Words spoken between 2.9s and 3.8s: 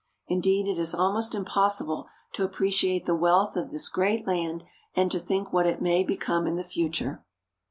the wealth of